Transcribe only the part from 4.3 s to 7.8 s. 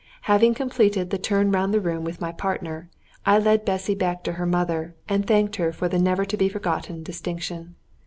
her mother, and thanked her for the never to be forgotten distinction.